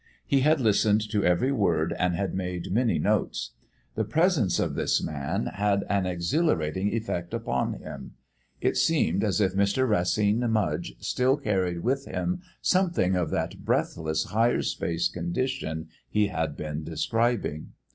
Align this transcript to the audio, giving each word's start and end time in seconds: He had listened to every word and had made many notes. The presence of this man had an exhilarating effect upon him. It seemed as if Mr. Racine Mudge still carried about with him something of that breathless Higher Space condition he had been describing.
He 0.25 0.39
had 0.39 0.59
listened 0.59 1.07
to 1.11 1.23
every 1.23 1.51
word 1.51 1.93
and 1.99 2.15
had 2.15 2.33
made 2.33 2.71
many 2.71 2.97
notes. 2.97 3.51
The 3.93 4.03
presence 4.03 4.57
of 4.57 4.73
this 4.73 4.99
man 5.03 5.45
had 5.45 5.83
an 5.91 6.07
exhilarating 6.07 6.91
effect 6.91 7.35
upon 7.35 7.73
him. 7.73 8.13
It 8.59 8.77
seemed 8.77 9.23
as 9.23 9.39
if 9.39 9.53
Mr. 9.53 9.87
Racine 9.87 10.49
Mudge 10.49 10.95
still 10.97 11.37
carried 11.37 11.75
about 11.77 11.83
with 11.85 12.05
him 12.05 12.41
something 12.63 13.15
of 13.15 13.29
that 13.29 13.59
breathless 13.63 14.23
Higher 14.23 14.63
Space 14.63 15.07
condition 15.07 15.89
he 16.09 16.29
had 16.29 16.57
been 16.57 16.83
describing. 16.83 17.73